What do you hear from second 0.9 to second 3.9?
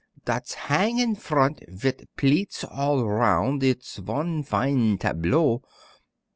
in front vit pleats all roun' It